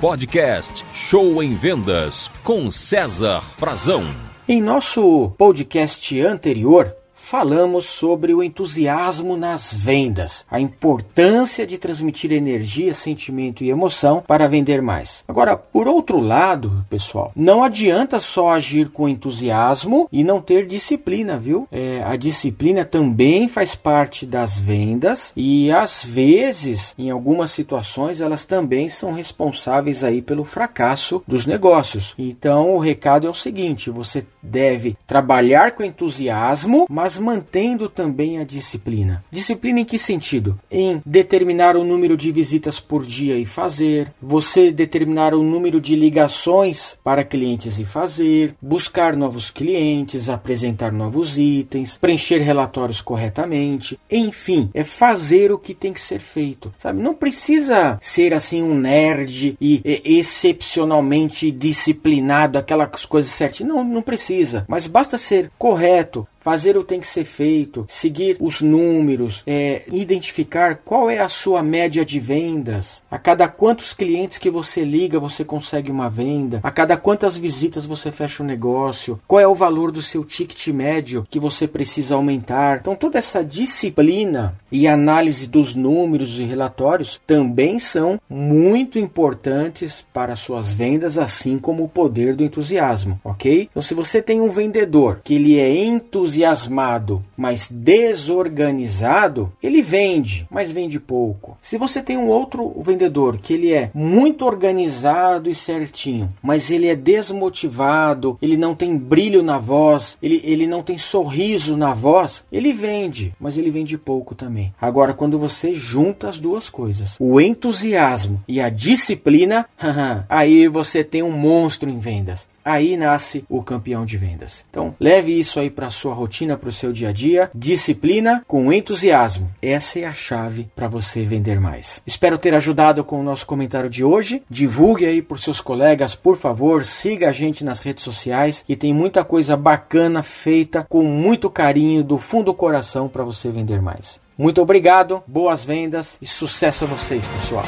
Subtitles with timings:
[0.00, 4.04] Podcast Show em Vendas com César Frazão.
[4.46, 6.94] Em nosso podcast anterior,
[7.26, 14.46] falamos sobre o entusiasmo nas vendas, a importância de transmitir energia, sentimento e emoção para
[14.46, 15.24] vender mais.
[15.26, 21.36] Agora, por outro lado, pessoal, não adianta só agir com entusiasmo e não ter disciplina,
[21.36, 21.66] viu?
[21.72, 28.44] É, a disciplina também faz parte das vendas e às vezes, em algumas situações, elas
[28.44, 32.14] também são responsáveis aí pelo fracasso dos negócios.
[32.16, 38.44] Então, o recado é o seguinte: você deve trabalhar com entusiasmo, mas mantendo também a
[38.44, 39.20] disciplina.
[39.30, 40.58] Disciplina em que sentido?
[40.70, 45.96] Em determinar o número de visitas por dia e fazer, você determinar o número de
[45.96, 54.70] ligações para clientes e fazer, buscar novos clientes, apresentar novos itens, preencher relatórios corretamente, enfim,
[54.74, 56.72] é fazer o que tem que ser feito.
[56.78, 63.66] Sabe, não precisa ser assim um nerd e, e excepcionalmente disciplinado, aquelas coisas certas.
[63.66, 64.35] Não, não precisa,
[64.68, 70.76] mas basta ser correto, fazer o tem que ser feito, seguir os números, é, identificar
[70.76, 75.44] qual é a sua média de vendas, a cada quantos clientes que você liga você
[75.44, 79.90] consegue uma venda, a cada quantas visitas você fecha um negócio, qual é o valor
[79.90, 82.78] do seu ticket médio que você precisa aumentar.
[82.78, 90.36] Então toda essa disciplina e análise dos números e relatórios também são muito importantes para
[90.36, 93.66] suas vendas, assim como o poder do entusiasmo, ok?
[93.68, 100.46] Então se você tem um vendedor que ele é entusiasta entusiasmado, mas desorganizado, ele vende,
[100.50, 101.56] mas vende pouco.
[101.62, 106.88] Se você tem um outro vendedor que ele é muito organizado e certinho, mas ele
[106.88, 112.44] é desmotivado, ele não tem brilho na voz, ele, ele não tem sorriso na voz,
[112.52, 114.74] ele vende, mas ele vende pouco também.
[114.80, 119.66] Agora, quando você junta as duas coisas, o entusiasmo e a disciplina,
[120.28, 124.64] aí você tem um monstro em vendas aí nasce o campeão de vendas.
[124.70, 127.50] Então, leve isso aí para sua rotina, para o seu dia a dia.
[127.54, 129.50] Disciplina com entusiasmo.
[129.60, 132.02] Essa é a chave para você vender mais.
[132.06, 134.42] Espero ter ajudado com o nosso comentário de hoje.
[134.48, 136.84] Divulgue aí por seus colegas, por favor.
[136.84, 142.02] Siga a gente nas redes sociais e tem muita coisa bacana feita com muito carinho
[142.02, 144.20] do fundo do coração para você vender mais.
[144.38, 147.64] Muito obrigado, boas vendas e sucesso a vocês, pessoal.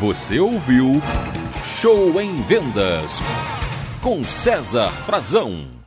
[0.00, 1.00] Você ouviu
[1.82, 3.18] Show em Vendas
[4.00, 5.81] com César Frazão.